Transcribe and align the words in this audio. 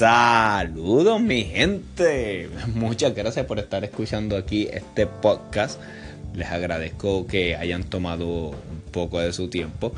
Saludos 0.00 1.20
mi 1.20 1.44
gente. 1.44 2.48
Muchas 2.74 3.14
gracias 3.14 3.44
por 3.44 3.58
estar 3.58 3.84
escuchando 3.84 4.38
aquí 4.38 4.66
este 4.72 5.06
podcast. 5.06 5.78
Les 6.34 6.48
agradezco 6.48 7.26
que 7.26 7.54
hayan 7.54 7.84
tomado 7.84 8.26
un 8.26 8.80
poco 8.92 9.20
de 9.20 9.34
su 9.34 9.50
tiempo. 9.50 9.92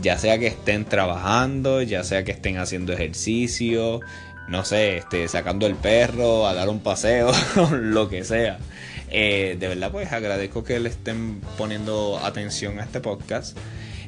Ya 0.00 0.16
sea 0.16 0.38
que 0.38 0.46
estén 0.46 0.86
trabajando, 0.86 1.82
ya 1.82 2.02
sea 2.02 2.24
que 2.24 2.32
estén 2.32 2.56
haciendo 2.56 2.94
ejercicio, 2.94 4.00
no 4.48 4.64
sé, 4.64 4.96
este, 4.96 5.28
sacando 5.28 5.66
el 5.66 5.74
perro 5.74 6.46
a 6.46 6.54
dar 6.54 6.70
un 6.70 6.80
paseo, 6.80 7.30
lo 7.72 8.08
que 8.08 8.24
sea. 8.24 8.56
Eh, 9.10 9.58
de 9.60 9.68
verdad, 9.68 9.90
pues 9.90 10.10
agradezco 10.12 10.64
que 10.64 10.80
le 10.80 10.88
estén 10.88 11.42
poniendo 11.58 12.18
atención 12.24 12.80
a 12.80 12.84
este 12.84 13.00
podcast. 13.00 13.54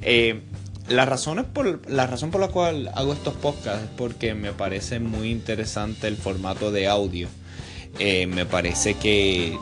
Eh, 0.01 0.41
la 0.89 1.07
razón, 1.07 1.45
por, 1.53 1.91
la 1.91 2.07
razón 2.07 2.30
por 2.30 2.41
la 2.41 2.48
cual 2.48 2.91
hago 2.95 3.12
estos 3.12 3.34
podcasts 3.34 3.84
es 3.84 3.91
porque 3.96 4.34
me 4.34 4.53
parece 4.53 5.01
muy 5.01 5.30
interesante 5.30 6.09
el 6.09 6.16
formato 6.16 6.71
de 6.71 6.88
audio. 6.88 7.29
Eh, 8.01 8.27
me 8.27 8.45
parece 8.45 8.95
que 8.95 9.57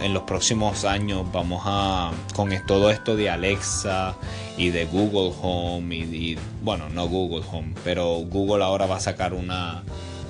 en 0.00 0.14
los 0.14 0.22
próximos 0.24 0.84
años 0.84 1.26
vamos 1.32 1.62
a, 1.64 2.12
con 2.34 2.50
todo 2.66 2.90
esto 2.90 3.16
de 3.16 3.30
Alexa 3.30 4.14
y 4.58 4.68
de 4.68 4.84
Google 4.84 5.34
Home, 5.40 5.96
y, 5.96 6.36
bueno, 6.62 6.90
no 6.90 7.08
Google 7.08 7.44
Home, 7.50 7.74
pero 7.84 8.16
Google 8.18 8.62
ahora 8.62 8.84
va 8.84 8.96
a 8.96 9.00
sacar 9.00 9.32
una, 9.32 9.82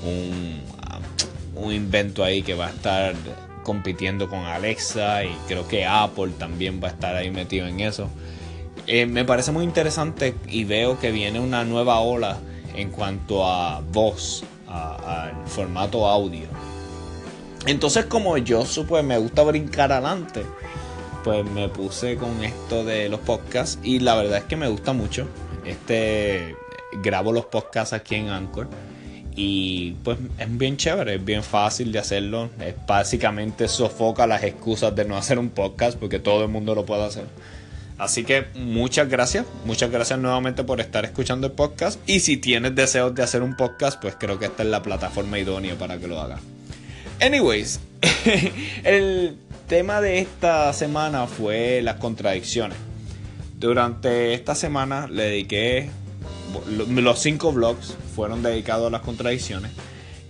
un, 0.05 0.61
un 1.57 1.73
invento 1.73 2.23
ahí 2.23 2.43
que 2.43 2.55
va 2.55 2.69
a 2.69 2.71
estar 2.71 3.15
compitiendo 3.65 4.29
con 4.29 4.39
Alexa 4.45 5.25
y 5.25 5.37
creo 5.49 5.67
que 5.67 5.85
Apple 5.85 6.33
también 6.39 6.81
va 6.83 6.89
a 6.89 6.91
estar 6.93 7.17
ahí 7.17 7.31
metido 7.31 7.67
en 7.67 7.81
eso. 7.81 8.09
Eh, 8.91 9.05
me 9.05 9.27
parece 9.27 9.53
muy 9.53 9.65
interesante 9.65 10.35
y 10.49 10.65
veo 10.65 10.99
que 10.99 11.11
viene 11.13 11.41
una 11.41 11.63
nueva 11.63 12.01
ola 12.01 12.39
en 12.75 12.91
cuanto 12.91 13.47
a 13.47 13.81
voz, 13.81 14.43
al 14.67 15.47
formato 15.47 16.09
audio. 16.09 16.47
Entonces 17.67 18.07
como 18.07 18.39
yo 18.39 18.65
supe 18.65 19.03
me 19.03 19.19
gusta 19.19 19.43
brincar 19.43 19.93
adelante, 19.93 20.43
pues 21.23 21.45
me 21.51 21.69
puse 21.69 22.17
con 22.17 22.43
esto 22.43 22.83
de 22.83 23.11
los 23.11 23.21
podcasts 23.21 23.79
y 23.83 23.99
la 23.99 24.15
verdad 24.15 24.39
es 24.39 24.45
que 24.45 24.57
me 24.57 24.69
gusta 24.69 24.95
mucho. 24.95 25.29
Este 25.67 26.57
grabo 27.03 27.31
los 27.31 27.45
podcasts 27.45 27.93
aquí 27.93 28.15
en 28.15 28.31
Anchor 28.31 28.69
y 29.37 29.93
pues 30.03 30.17
es 30.39 30.57
bien 30.57 30.79
chévere, 30.79 31.17
es 31.17 31.25
bien 31.25 31.43
fácil 31.43 31.93
de 31.93 31.99
hacerlo. 31.99 32.49
Es 32.59 32.75
básicamente 32.87 33.69
sofoca 33.69 34.27
las 34.27 34.43
excusas 34.45 34.97
de 34.97 35.05
no 35.05 35.19
hacer 35.19 35.39
un 35.39 35.51
podcast 35.51 35.99
porque 35.99 36.19
todo 36.19 36.43
el 36.45 36.49
mundo 36.49 36.75
lo 36.75 36.87
puede 36.87 37.05
hacer. 37.05 37.27
Así 37.99 38.23
que 38.23 38.47
muchas 38.55 39.09
gracias, 39.09 39.45
muchas 39.65 39.91
gracias 39.91 40.21
nuevamente 40.21 40.63
por 40.63 40.81
estar 40.81 41.05
escuchando 41.05 41.49
el 41.49 41.53
podcast. 41.53 42.01
Y 42.09 42.21
si 42.21 42.37
tienes 42.37 42.77
deseos 42.77 43.13
de 43.15 43.25
hacer 43.25 43.43
un 43.43 43.57
podcast, 43.57 44.01
pues 44.01 44.15
creo 44.19 44.39
que 44.39 44.47
esta 44.47 44.63
es 44.63 44.69
la 44.69 44.83
plataforma 44.83 45.39
idónea 45.39 45.77
para 45.77 45.99
que 45.99 46.07
lo 46.07 46.21
hagas. 46.21 46.41
Anyways, 47.21 47.81
el 48.85 49.37
tema 49.67 50.01
de 50.01 50.21
esta 50.21 50.73
semana 50.73 51.27
fue 51.27 51.83
las 51.83 51.97
contradicciones. 51.97 52.79
Durante 53.59 54.33
esta 54.35 54.55
semana 54.55 55.09
le 55.09 55.25
dediqué, 55.25 55.91
los 56.71 57.19
cinco 57.19 57.53
vlogs 57.53 57.97
fueron 58.15 58.45
dedicados 58.45 58.87
a 58.87 58.91
las 58.91 59.03
contradicciones. 59.03 59.73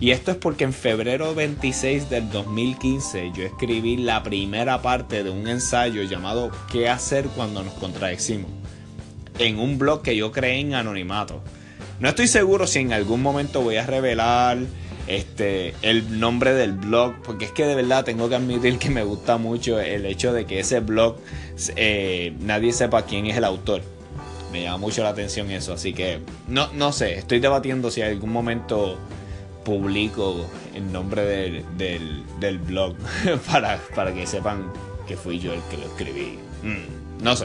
Y 0.00 0.12
esto 0.12 0.30
es 0.30 0.36
porque 0.36 0.62
en 0.62 0.72
febrero 0.72 1.34
26 1.34 2.08
del 2.08 2.30
2015 2.30 3.32
yo 3.34 3.42
escribí 3.42 3.96
la 3.96 4.22
primera 4.22 4.80
parte 4.80 5.24
de 5.24 5.30
un 5.30 5.48
ensayo 5.48 6.04
llamado 6.04 6.52
¿Qué 6.70 6.88
hacer 6.88 7.26
cuando 7.26 7.64
nos 7.64 7.74
contradecimos? 7.74 8.50
En 9.40 9.58
un 9.58 9.76
blog 9.76 10.02
que 10.02 10.14
yo 10.14 10.30
creé 10.30 10.60
en 10.60 10.74
anonimato. 10.74 11.42
No 11.98 12.08
estoy 12.08 12.28
seguro 12.28 12.68
si 12.68 12.78
en 12.78 12.92
algún 12.92 13.22
momento 13.22 13.60
voy 13.60 13.76
a 13.76 13.86
revelar 13.86 14.58
este, 15.08 15.74
el 15.82 16.20
nombre 16.20 16.54
del 16.54 16.72
blog, 16.72 17.14
porque 17.22 17.46
es 17.46 17.50
que 17.52 17.66
de 17.66 17.74
verdad 17.74 18.04
tengo 18.04 18.28
que 18.28 18.36
admitir 18.36 18.78
que 18.78 18.90
me 18.90 19.02
gusta 19.02 19.36
mucho 19.36 19.80
el 19.80 20.06
hecho 20.06 20.32
de 20.32 20.44
que 20.44 20.60
ese 20.60 20.78
blog 20.78 21.16
eh, 21.74 22.34
nadie 22.40 22.72
sepa 22.72 23.02
quién 23.02 23.26
es 23.26 23.36
el 23.36 23.44
autor. 23.44 23.82
Me 24.52 24.62
llama 24.62 24.78
mucho 24.78 25.02
la 25.02 25.08
atención 25.08 25.50
eso, 25.50 25.72
así 25.72 25.92
que 25.92 26.20
no, 26.46 26.72
no 26.72 26.92
sé, 26.92 27.18
estoy 27.18 27.40
debatiendo 27.40 27.90
si 27.90 28.00
en 28.00 28.08
algún 28.08 28.30
momento 28.30 28.96
publico 29.68 30.46
el 30.74 30.90
nombre 30.90 31.62
del, 31.76 32.58
blog 32.60 32.96
para, 33.52 33.78
para, 33.94 34.14
que 34.14 34.26
sepan 34.26 34.72
que 35.06 35.14
fui 35.14 35.38
yo 35.38 35.52
el 35.52 35.60
que 35.70 35.76
lo 35.76 35.84
escribí. 35.84 36.38
Mm, 36.62 37.22
no 37.22 37.36
sé. 37.36 37.44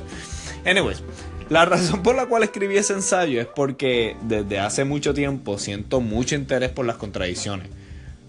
Anyways, 0.65 1.03
la 1.49 1.65
razón 1.65 2.01
por 2.01 2.15
la 2.15 2.27
cual 2.27 2.43
escribí 2.43 2.77
ese 2.77 2.93
ensayo 2.93 3.41
es 3.41 3.47
porque 3.47 4.15
desde 4.21 4.57
hace 4.57 4.85
mucho 4.85 5.13
tiempo 5.13 5.57
siento 5.57 5.99
mucho 5.99 6.35
interés 6.35 6.69
por 6.69 6.85
las 6.85 6.95
contradicciones. 6.95 7.67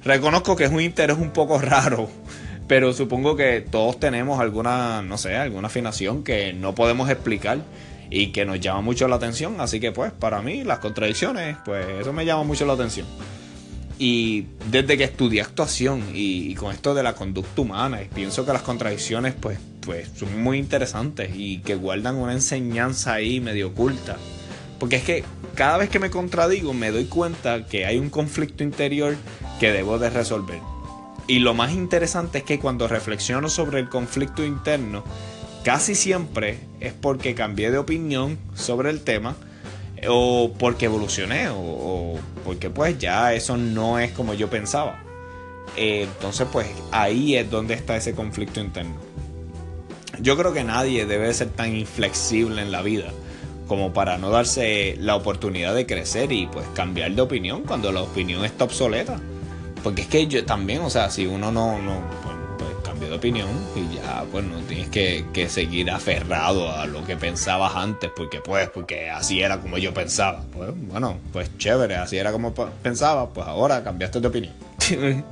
Reconozco 0.03 0.57
que 0.57 0.65
es 0.65 0.73
un 0.73 0.81
interés 0.81 1.17
un 1.17 1.31
poco 1.31 1.59
raro, 1.61 2.09
pero 2.67 2.93
supongo 2.93 3.37
que 3.37 3.61
todos 3.61 4.01
tenemos 4.01 4.41
alguna, 4.41 5.03
no 5.03 5.19
sé, 5.19 5.37
alguna 5.37 5.69
afinación 5.69 6.25
que 6.25 6.53
no 6.53 6.75
podemos 6.75 7.09
explicar 7.11 7.59
y 8.11 8.33
que 8.33 8.45
nos 8.45 8.59
llama 8.59 8.81
mucho 8.81 9.07
la 9.07 9.15
atención. 9.15 9.61
Así 9.61 9.79
que 9.79 9.93
pues 9.93 10.11
para 10.11 10.43
mí 10.43 10.65
las 10.65 10.81
contradicciones, 10.81 11.59
pues 11.65 11.87
eso 12.01 12.13
me 12.13 12.27
llama 12.27 12.43
mucho 12.43 12.67
la 12.67 12.73
atención. 12.73 13.07
Y 13.99 14.47
desde 14.71 14.99
que 14.99 15.05
estudié 15.05 15.43
actuación 15.43 16.03
y, 16.15 16.55
con 16.57 16.73
esto 16.73 16.95
de 16.95 17.03
la 17.03 17.15
conducta 17.15 17.61
humana, 17.61 18.01
pienso 18.13 18.45
que 18.45 18.53
las 18.53 18.63
contradicciones 18.63 19.35
pues, 19.39 19.59
pues 19.81 20.09
son 20.17 20.43
muy 20.43 20.59
interesantes 20.59 21.31
y 21.35 21.59
que 21.59 21.77
guardan 21.77 22.17
una 22.17 22.33
enseñanza 22.33 23.15
ahí 23.15 23.41
medio 23.41 23.69
oculta. 23.69 24.17
Porque 24.81 24.97
es 24.97 25.05
que 25.05 25.25
cada 25.55 25.79
vez 25.79 25.89
que 25.89 26.01
me 26.01 26.11
contradigo 26.11 26.75
me 26.75 26.91
doy 26.91 27.05
cuenta 27.05 27.67
que 27.67 27.87
hay 27.87 27.99
un 27.99 28.11
conflicto 28.11 28.65
interior 28.65 29.17
que 29.61 29.71
debo 29.71 29.99
de 29.99 30.11
resolver. 30.11 30.61
Y 31.29 31.39
lo 31.39 31.55
más 31.55 31.73
interesante 31.73 32.39
es 32.39 32.45
que 32.45 32.59
cuando 32.59 32.89
reflexiono 32.89 33.49
sobre 33.49 33.79
el 33.79 33.89
conflicto 33.89 34.45
interno, 34.45 35.05
casi 35.63 35.95
siempre 35.95 36.59
es 36.81 36.93
porque 36.93 37.35
cambié 37.35 37.71
de 37.71 37.79
opinión 37.79 38.39
sobre 38.55 38.91
el 38.91 39.03
tema 39.03 39.37
o 40.09 40.53
porque 40.59 40.87
evolucioné 40.87 41.49
o, 41.51 42.19
porque 42.45 42.71
pues 42.71 42.99
ya 42.99 43.33
eso 43.35 43.57
no 43.57 43.99
es 43.99 44.13
como 44.13 44.35
yo 44.35 44.49
pensaba. 44.49 45.03
Eh, 45.77 46.03
entonces 46.03 46.47
pues 46.53 46.69
ahí 46.93 47.37
es 47.37 47.51
donde 47.51 47.75
está 47.75 47.97
ese 47.97 48.15
conflicto 48.15 48.61
interno. 48.61 48.97
Yo 50.21 50.37
creo 50.37 50.53
que 50.53 50.65
nadie 50.65 51.07
debe 51.07 51.33
ser 51.35 51.49
tan 51.49 51.75
inflexible 51.75 52.63
en 52.63 52.71
la 52.71 52.83
vida 52.83 53.13
como 53.67 53.93
para 53.93 54.19
no 54.19 54.31
darse 54.31 54.97
la 55.01 55.17
oportunidad 55.17 55.75
de 55.75 55.87
crecer 55.87 56.33
y 56.33 56.47
pues 56.47 56.67
cambiar 56.75 57.13
de 57.13 57.23
opinión 57.23 57.63
cuando 57.63 57.93
la 57.93 58.03
opinión 58.03 58.45
está 58.45 58.65
obsoleta. 58.65 59.21
Porque 59.83 60.03
es 60.03 60.09
que 60.09 60.27
yo 60.27 60.45
también, 60.45 60.81
o 60.81 60.91
sea, 60.91 61.11
si 61.11 61.27
uno 61.27 61.53
no, 61.53 61.79
de 63.15 63.19
opinión 63.19 63.49
y 63.77 63.97
ya 63.97 64.25
pues 64.31 64.45
no 64.45 64.59
tienes 64.61 64.89
que, 64.89 65.49
seguir 65.49 65.91
aferrado 65.91 66.71
a 66.71 66.87
lo 66.87 67.05
que 67.05 67.17
pensabas 67.17 67.77
antes 67.77 68.11
porque 68.15 68.41
pues 68.41 68.69
porque 68.71 69.09
así 69.11 69.41
era 69.41 69.61
como 69.61 69.79
yo 69.79 69.95
pensaba. 69.95 70.43
Pues 70.53 70.71
bueno 70.75 71.19
pues 71.33 71.57
chévere 71.59 71.97
así 71.97 72.17
era 72.17 72.33
como 72.33 72.53
pensaba 72.55 73.33
pues 73.33 73.47
ahora 73.47 73.83
cambiaste 73.85 74.21
de 74.21 74.29
opinión. 74.29 74.55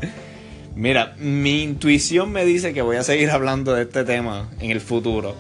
Mira 0.75 1.15
mi 1.19 1.63
intuición 1.63 2.31
me 2.33 2.45
dice 2.45 2.73
que 2.73 2.83
voy 2.83 2.97
a 2.97 3.03
seguir 3.03 3.31
hablando 3.31 3.75
de 3.75 3.83
este 3.83 4.05
tema 4.05 4.49
en 4.61 4.71
el 4.71 4.81
futuro 4.81 5.35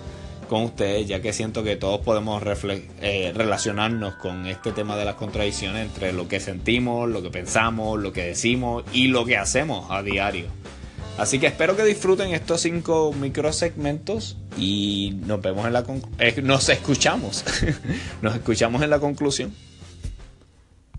con 0.48 0.64
ustedes 0.64 1.08
ya 1.08 1.22
que 1.22 1.32
siento 1.32 1.62
que 1.62 1.76
todos 1.76 2.00
podemos 2.00 2.42
eh, 3.00 3.32
relacionarnos 3.34 4.16
con 4.16 4.46
este 4.46 4.72
tema 4.72 4.96
de 4.96 5.06
las 5.06 5.14
contradicciones 5.14 5.86
entre 5.86 6.12
lo 6.12 6.28
que 6.28 6.40
sentimos 6.40 7.08
lo 7.08 7.22
que 7.22 7.30
pensamos 7.30 7.98
lo 7.98 8.12
que 8.12 8.24
decimos 8.26 8.84
y 8.92 9.08
lo 9.08 9.24
que 9.24 9.38
hacemos 9.38 9.90
a 9.90 10.02
diario 10.02 10.48
Así 11.18 11.38
que 11.38 11.46
espero 11.46 11.76
que 11.76 11.84
disfruten 11.84 12.32
estos 12.32 12.62
cinco 12.62 13.12
microsegmentos 13.12 14.38
y 14.56 15.18
nos 15.26 15.40
vemos 15.42 15.66
en 15.66 15.72
la 15.74 15.84
eh, 16.18 16.40
nos 16.42 16.68
escuchamos. 16.68 17.44
nos 18.22 18.34
escuchamos 18.34 18.82
en 18.82 18.90
la 18.90 18.98
conclusión. 18.98 19.52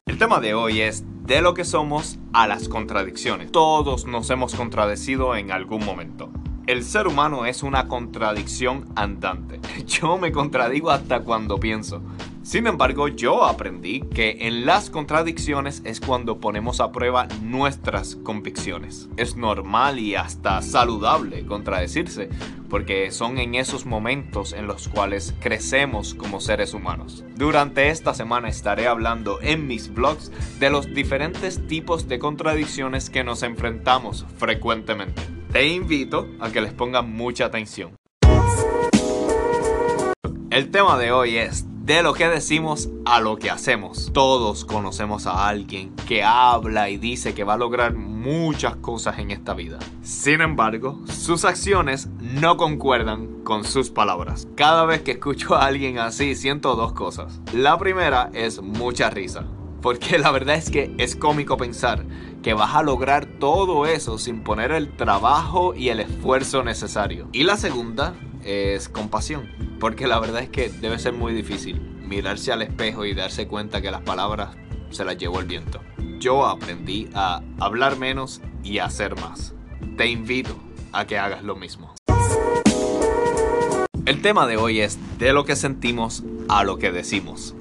El 0.06 0.18
tema 0.18 0.40
de 0.40 0.53
hoy 0.53 0.81
es 0.81 1.03
de 1.25 1.41
lo 1.41 1.53
que 1.53 1.66
somos 1.66 2.19
a 2.34 2.47
las 2.47 2.69
contradicciones. 2.69 3.52
Todos 3.52 4.05
nos 4.05 4.29
hemos 4.29 4.53
contradecido 4.53 5.35
en 5.35 5.52
algún 5.52 5.84
momento. 5.84 6.29
El 6.67 6.84
ser 6.84 7.08
humano 7.08 7.46
es 7.46 7.64
una 7.64 7.87
contradicción 7.87 8.85
andante. 8.96 9.59
Yo 9.87 10.17
me 10.17 10.32
contradigo 10.32 10.91
hasta 10.91 11.22
cuando 11.22 11.59
pienso. 11.59 12.02
Sin 12.43 12.67
embargo, 12.67 13.07
yo 13.07 13.45
aprendí 13.45 14.01
que 14.01 14.40
en 14.41 14.66
las 14.66 14.90
contradicciones 14.90 15.81
es 15.85 16.01
cuando 16.01 16.41
ponemos 16.41 16.81
a 16.81 16.91
prueba 16.91 17.25
nuestras 17.41 18.17
convicciones. 18.17 19.07
Es 19.16 19.37
normal 19.37 19.97
y 19.97 20.16
hasta 20.16 20.61
saludable 20.61 21.45
contradecirse, 21.45 22.28
porque 22.69 23.11
son 23.11 23.37
en 23.37 23.55
esos 23.55 23.85
momentos 23.85 24.51
en 24.51 24.67
los 24.67 24.90
cuales 24.90 25.34
crecemos 25.40 26.13
como 26.16 26.41
seres 26.41 26.73
humanos. 26.73 27.23
Durante 27.37 27.87
esta 27.90 28.13
semana 28.13 28.49
estaré 28.49 28.87
hablando 28.87 29.39
en 29.41 29.66
mis 29.66 29.93
blogs 29.93 30.29
de 30.59 30.69
los 30.69 30.93
diferentes 30.93 31.66
tipos 31.67 32.09
de 32.09 32.19
contradicciones 32.19 33.09
que 33.09 33.23
nos 33.23 33.41
enfrentamos 33.43 34.25
frecuentemente. 34.37 35.22
Te 35.53 35.67
invito 35.67 36.28
a 36.41 36.51
que 36.51 36.59
les 36.59 36.73
pongan 36.73 37.09
mucha 37.09 37.46
atención. 37.46 37.96
El 40.49 40.69
tema 40.69 40.99
de 40.99 41.11
hoy 41.11 41.37
es 41.37 41.66
de 41.84 42.02
lo 42.02 42.14
que 42.14 42.30
decimos 42.30 42.90
a 43.03 43.20
lo 43.20 43.35
que 43.35 43.52
hacemos. 43.52 44.09
Todos 44.14 44.64
conocemos 44.64 45.28
a 45.28 45.50
alguien 45.50 45.94
que 46.08 46.24
habla 46.24 46.90
y 46.90 46.97
dice 46.97 47.34
que 47.34 47.44
va 47.44 47.56
a 47.56 47.58
lograr 47.58 47.94
muchas 47.94 48.78
cosas 48.78 49.20
en 49.20 49.32
esta 49.32 49.53
vida. 49.53 49.80
Sin 50.02 50.40
embargo, 50.40 51.02
sus 51.08 51.44
acciones 51.44 52.08
no 52.22 52.56
concuerdan 52.56 53.44
con 53.44 53.66
sus 53.66 53.90
palabras. 53.90 54.47
Cada 54.56 54.85
vez 54.85 55.02
que 55.02 55.12
escucho 55.12 55.56
a 55.56 55.66
alguien 55.66 56.00
así, 56.00 56.35
siento 56.35 56.78
dos 56.78 56.94
cosas. 56.94 57.41
La 57.52 57.78
primera 57.78 58.30
es 58.34 58.62
mucha 58.62 59.09
risa. 59.09 59.46
Porque 59.82 60.18
la 60.18 60.32
verdad 60.32 60.56
es 60.56 60.70
que 60.70 60.96
es 60.97 61.18
cómico 61.18 61.58
pensar 61.58 62.06
que 62.41 62.53
vas 62.53 62.74
a 62.76 62.84
lograr 62.84 63.26
todo 63.26 63.85
eso 63.85 64.18
sin 64.18 64.41
poner 64.41 64.72
el 64.72 64.96
trabajo 64.96 65.76
y 65.76 65.90
el 65.90 66.00
esfuerzo 66.00 66.64
necesario. 66.64 67.28
Y 67.34 67.44
la 67.44 67.58
segunda 67.58 68.14
es 68.46 68.88
compasión. 68.88 69.72
Porque 69.84 70.08
la 70.08 70.18
verdad 70.18 70.44
es 70.44 70.47
que 70.47 70.70
debe 70.70 70.97
ser 70.97 71.12
muy 71.12 71.34
difícil 71.34 71.78
mirarse 72.08 72.53
al 72.53 72.62
espejo 72.62 73.03
y 73.03 73.14
darse 73.14 73.50
cuenta 73.50 73.82
que 73.82 73.91
las 73.91 74.02
palabras 74.02 74.56
se 74.91 75.03
las 75.03 75.18
llevó 75.18 75.41
el 75.41 75.46
viento. 75.46 75.82
Yo 76.22 76.46
aprendí 76.46 77.09
a 77.14 77.41
hablar 77.59 77.97
menos 77.97 78.40
y 78.64 78.78
hacer 78.78 79.20
más. 79.20 79.53
Te 79.97 80.08
invito 80.08 80.56
a 80.94 81.06
que 81.06 81.18
hagas 81.18 81.44
lo 81.44 81.58
mismo. 81.58 81.94
El 84.06 84.22
tema 84.22 84.47
de 84.47 84.56
hoy 84.56 84.80
es 84.80 84.97
de 85.20 85.34
lo 85.34 85.44
que 85.44 85.58
sentimos 85.58 86.24
a 86.47 86.64
lo 86.64 86.78
que 86.78 86.94
decimos. 86.94 87.53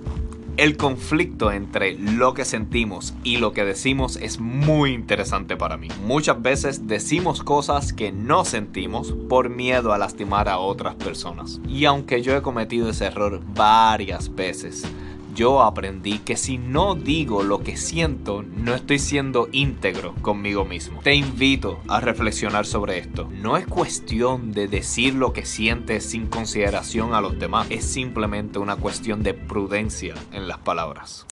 El 0.58 0.76
conflicto 0.76 1.50
entre 1.50 1.94
lo 1.98 2.34
que 2.34 2.44
sentimos 2.44 3.14
y 3.24 3.38
lo 3.38 3.54
que 3.54 3.64
decimos 3.64 4.16
es 4.16 4.38
muy 4.38 4.92
interesante 4.92 5.56
para 5.56 5.78
mí. 5.78 5.88
Muchas 6.04 6.42
veces 6.42 6.86
decimos 6.86 7.42
cosas 7.42 7.94
que 7.94 8.12
no 8.12 8.44
sentimos 8.44 9.14
por 9.30 9.48
miedo 9.48 9.94
a 9.94 9.98
lastimar 9.98 10.50
a 10.50 10.58
otras 10.58 10.94
personas. 10.96 11.58
Y 11.66 11.86
aunque 11.86 12.20
yo 12.20 12.36
he 12.36 12.42
cometido 12.42 12.90
ese 12.90 13.06
error 13.06 13.40
varias 13.54 14.34
veces, 14.34 14.84
yo 15.34 15.62
aprendí 15.62 16.18
que 16.18 16.36
si 16.36 16.58
no 16.58 16.94
digo 16.94 17.42
lo 17.42 17.60
que 17.62 17.76
siento, 17.76 18.42
no 18.42 18.74
estoy 18.74 18.98
siendo 18.98 19.48
íntegro 19.52 20.14
conmigo 20.22 20.64
mismo. 20.64 21.00
Te 21.02 21.14
invito 21.14 21.80
a 21.88 22.00
reflexionar 22.00 22.66
sobre 22.66 22.98
esto. 22.98 23.28
No 23.30 23.56
es 23.56 23.66
cuestión 23.66 24.52
de 24.52 24.68
decir 24.68 25.14
lo 25.14 25.32
que 25.32 25.44
sientes 25.44 26.04
sin 26.04 26.26
consideración 26.26 27.14
a 27.14 27.20
los 27.20 27.38
demás, 27.38 27.66
es 27.70 27.84
simplemente 27.84 28.58
una 28.58 28.76
cuestión 28.76 29.22
de 29.22 29.34
prudencia 29.34 30.14
en 30.32 30.48
las 30.48 30.58
palabras 30.58 31.26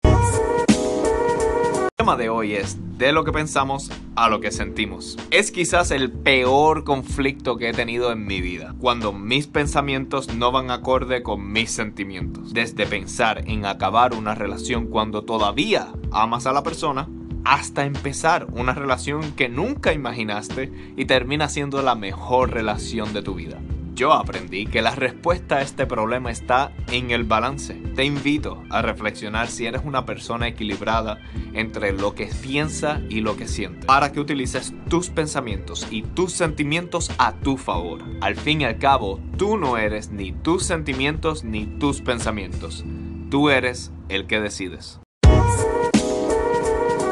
tema 2.07 2.15
de 2.15 2.29
hoy 2.29 2.53
es 2.53 2.77
de 2.97 3.11
lo 3.11 3.25
que 3.25 3.33
pensamos 3.33 3.91
a 4.15 4.29
lo 4.29 4.39
que 4.39 4.53
sentimos. 4.53 5.17
Es 5.29 5.51
quizás 5.51 5.91
el 5.91 6.09
peor 6.09 6.85
conflicto 6.85 7.57
que 7.57 7.67
he 7.67 7.73
tenido 7.73 8.13
en 8.13 8.25
mi 8.25 8.39
vida, 8.39 8.73
cuando 8.79 9.11
mis 9.11 9.47
pensamientos 9.47 10.33
no 10.33 10.53
van 10.53 10.71
acorde 10.71 11.21
con 11.21 11.51
mis 11.51 11.69
sentimientos. 11.69 12.53
Desde 12.53 12.85
pensar 12.85 13.43
en 13.45 13.65
acabar 13.65 14.13
una 14.13 14.35
relación 14.35 14.87
cuando 14.87 15.25
todavía 15.25 15.89
amas 16.13 16.47
a 16.47 16.53
la 16.53 16.63
persona, 16.63 17.09
hasta 17.43 17.83
empezar 17.83 18.47
una 18.53 18.73
relación 18.73 19.33
que 19.33 19.49
nunca 19.49 19.91
imaginaste 19.91 20.71
y 20.95 21.03
termina 21.03 21.49
siendo 21.49 21.81
la 21.81 21.95
mejor 21.95 22.51
relación 22.51 23.11
de 23.11 23.21
tu 23.21 23.35
vida. 23.35 23.59
Yo 23.97 24.13
aprendí 24.13 24.67
que 24.67 24.83
la 24.83 24.93
respuesta 24.93 25.55
a 25.55 25.61
este 25.63 25.87
problema 25.87 26.29
está 26.29 26.71
en 26.91 27.09
el 27.09 27.23
balance. 27.23 27.73
Te 27.95 28.05
invito 28.05 28.63
a 28.69 28.83
reflexionar 28.83 29.47
si 29.47 29.65
eres 29.65 29.81
una 29.85 30.05
persona 30.05 30.47
equilibrada 30.47 31.19
entre 31.53 31.93
lo 31.93 32.13
que 32.13 32.27
piensa 32.27 33.01
y 33.09 33.21
lo 33.21 33.35
que 33.35 33.47
siente, 33.47 33.87
para 33.87 34.11
que 34.11 34.19
utilices 34.19 34.71
tus 34.87 35.09
pensamientos 35.09 35.87
y 35.89 36.03
tus 36.03 36.31
sentimientos 36.31 37.09
a 37.17 37.33
tu 37.33 37.57
favor. 37.57 38.03
Al 38.21 38.35
fin 38.35 38.61
y 38.61 38.65
al 38.65 38.77
cabo, 38.77 39.19
tú 39.35 39.57
no 39.57 39.77
eres 39.77 40.11
ni 40.11 40.31
tus 40.31 40.61
sentimientos 40.61 41.43
ni 41.43 41.65
tus 41.65 42.01
pensamientos. 42.01 42.85
Tú 43.31 43.49
eres 43.49 43.91
el 44.09 44.27
que 44.27 44.39
decides. 44.39 44.99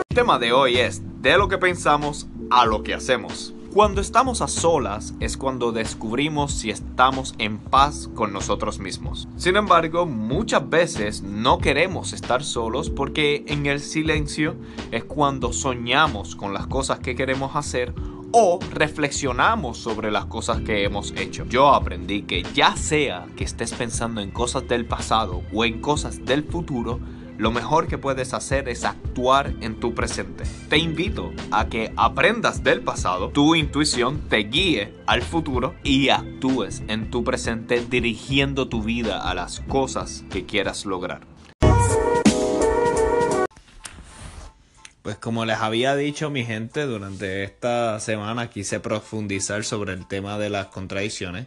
El 0.08 0.16
tema 0.16 0.38
de 0.38 0.52
hoy 0.52 0.78
es 0.78 1.02
de 1.24 1.36
lo 1.40 1.48
que 1.48 1.58
pensamos 1.58 2.28
a 2.52 2.68
lo 2.68 2.84
que 2.84 2.94
hacemos. 2.94 3.55
Cuando 3.76 4.00
estamos 4.00 4.42
a 4.42 4.48
solas 4.48 5.16
es 5.20 5.36
cuando 5.36 5.74
descubrimos 5.74 6.54
si 6.54 6.70
estamos 6.70 7.36
en 7.40 7.58
paz 7.58 8.10
con 8.16 8.32
nosotros 8.32 8.80
mismos. 8.80 9.28
Sin 9.36 9.58
embargo, 9.58 10.06
muchas 10.06 10.70
veces 10.70 11.24
no 11.24 11.58
queremos 11.58 12.14
estar 12.14 12.42
solos 12.46 12.90
porque 12.90 13.44
en 13.50 13.66
el 13.66 13.82
silencio 13.82 14.56
es 14.92 15.04
cuando 15.04 15.52
soñamos 15.52 16.38
con 16.38 16.54
las 16.54 16.68
cosas 16.68 17.00
que 17.00 17.16
queremos 17.16 17.58
hacer 17.58 17.94
o 18.32 18.60
reflexionamos 18.72 19.78
sobre 19.78 20.10
las 20.10 20.24
cosas 20.28 20.62
que 20.62 20.86
hemos 20.86 21.12
hecho. 21.12 21.44
Yo 21.44 21.74
aprendí 21.74 22.22
que 22.22 22.44
ya 22.54 22.78
sea 22.78 23.28
que 23.36 23.44
estés 23.44 23.74
pensando 23.74 24.22
en 24.22 24.32
cosas 24.32 24.66
del 24.70 24.86
pasado 24.86 25.42
o 25.54 25.66
en 25.66 25.82
cosas 25.82 26.24
del 26.24 26.46
futuro, 26.46 27.02
lo 27.38 27.52
mejor 27.52 27.88
que 27.88 27.98
puedes 27.98 28.34
hacer 28.34 28.70
es 28.70 28.86
actuar 28.86 29.54
en 29.62 29.80
tu 29.80 29.94
presente. 29.94 30.46
Te 30.70 30.78
invito 30.78 31.34
a 31.52 31.68
que 31.68 31.92
aprendas 31.98 32.64
del 32.64 32.82
pasado, 32.82 33.30
tu 33.30 33.56
intuición 33.56 34.22
te 34.30 34.38
guíe 34.38 34.94
al 35.06 35.22
futuro 35.22 35.76
y 35.84 36.10
actúes 36.10 36.84
en 36.88 37.12
tu 37.12 37.24
presente 37.24 37.86
dirigiendo 37.90 38.70
tu 38.70 38.82
vida 38.82 39.30
a 39.30 39.34
las 39.34 39.60
cosas 39.62 40.24
que 40.30 40.46
quieras 40.46 40.86
lograr. 40.86 41.22
Pues 45.02 45.18
como 45.18 45.46
les 45.46 45.58
había 45.58 45.96
dicho 45.96 46.32
mi 46.32 46.46
gente, 46.46 46.86
durante 46.86 47.44
esta 47.44 48.00
semana 48.00 48.50
quise 48.50 48.80
profundizar 48.80 49.64
sobre 49.64 49.94
el 49.94 50.08
tema 50.08 50.40
de 50.40 50.50
las 50.50 50.68
contradicciones, 50.68 51.46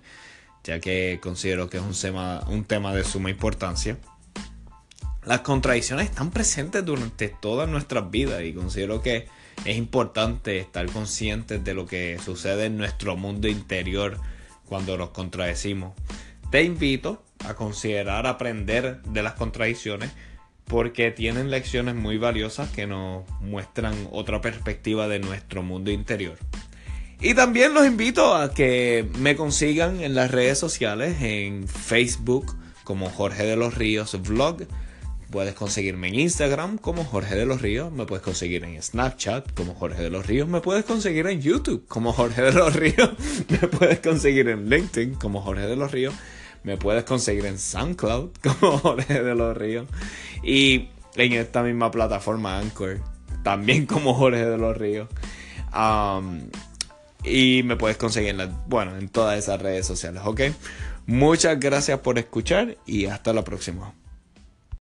ya 0.63 0.79
que 0.79 1.19
considero 1.21 1.69
que 1.69 1.79
es 1.79 1.83
un 1.83 1.95
tema, 1.95 2.45
un 2.47 2.65
tema 2.65 2.95
de 2.95 3.03
suma 3.03 3.31
importancia. 3.31 3.97
Las 5.29 5.41
contradicciones 5.41 6.07
están 6.07 6.31
presentes 6.31 6.83
durante 6.87 7.29
todas 7.29 7.69
nuestras 7.69 8.11
vidas 8.11 8.43
y 8.45 8.55
considero 8.55 9.03
que 9.03 9.27
es 9.67 9.77
importante 9.77 10.59
estar 10.59 10.87
conscientes 10.87 11.63
de 11.63 11.75
lo 11.75 11.85
que 11.85 12.19
sucede 12.25 12.65
en 12.65 12.79
nuestro 12.79 13.15
mundo 13.15 13.47
interior 13.47 14.19
cuando 14.65 14.97
nos 14.97 15.11
contradecimos. 15.11 15.93
Te 16.51 16.63
invito 16.63 17.23
a 17.47 17.53
considerar 17.53 18.27
aprender 18.27 19.03
de 19.03 19.23
las 19.23 19.35
contradicciones 19.35 20.13
porque 20.65 21.11
tienen 21.11 21.51
lecciones 21.51 21.95
muy 21.95 22.17
valiosas 22.17 22.71
que 22.71 22.87
nos 22.87 23.29
muestran 23.43 24.09
otra 24.11 24.41
perspectiva 24.41 25.09
de 25.09 25.19
nuestro 25.19 25.63
mundo 25.63 25.91
interior. 25.91 26.39
Y 27.21 27.35
también 27.35 27.75
los 27.75 27.87
invito 27.87 28.35
a 28.35 28.55
que 28.55 29.07
me 29.19 29.37
consigan 29.37 30.01
en 30.01 30.15
las 30.15 30.31
redes 30.31 30.59
sociales, 30.59 31.21
en 31.21 31.69
Facebook 31.69 32.57
como 32.83 33.11
Jorge 33.11 33.45
de 33.45 33.57
los 33.57 33.75
Ríos 33.75 34.19
Vlog, 34.23 34.67
Puedes 35.31 35.55
conseguirme 35.55 36.09
en 36.09 36.15
Instagram 36.15 36.79
como 36.79 37.05
Jorge 37.05 37.35
de 37.35 37.45
los 37.45 37.61
Ríos, 37.61 37.93
me 37.93 38.07
puedes 38.07 38.25
conseguir 38.25 38.65
en 38.65 38.83
Snapchat 38.83 39.53
como 39.53 39.75
Jorge 39.75 40.03
de 40.03 40.11
los 40.11 40.27
Ríos, 40.27 40.49
me 40.49 40.63
puedes 40.63 40.87
conseguir 40.87 41.27
en 41.27 41.43
YouTube 41.43 41.87
como 41.87 42.15
Jorge 42.15 42.41
de 42.41 42.53
los 42.53 42.75
Ríos, 42.75 43.11
me 43.49 43.69
puedes 43.69 44.01
conseguir 44.01 44.49
en 44.49 44.71
LinkedIn 44.71 45.17
como 45.17 45.43
Jorge 45.43 45.67
de 45.67 45.77
los 45.77 45.93
Ríos, 45.93 46.15
me 46.63 46.79
puedes 46.79 47.05
conseguir 47.05 47.45
en 47.45 47.59
SoundCloud 47.59 48.31
como 48.61 48.79
Jorge 48.79 49.23
de 49.23 49.35
los 49.35 49.55
Ríos 49.55 49.87
y 50.43 50.89
en 51.17 51.33
esta 51.35 51.63
misma 51.63 51.91
plataforma 51.91 52.59
Anchor 52.59 53.01
también 53.43 53.87
como 53.87 54.15
Jorge 54.15 54.45
de 54.45 54.59
los 54.59 54.77
Ríos. 54.77 55.09
y 57.25 57.63
me 57.65 57.77
puedes 57.77 57.97
conseguir 57.97 58.39
en, 58.41 58.55
bueno, 58.67 58.97
en 58.97 59.09
todas 59.09 59.39
esas 59.39 59.61
redes 59.61 59.87
sociales, 59.87 60.23
¿ok? 60.25 60.41
Muchas 61.07 61.59
gracias 61.59 62.01
por 62.01 62.19
escuchar 62.19 62.77
y 62.87 63.07
hasta 63.07 63.33
la 63.33 63.45
próxima. 63.45 63.95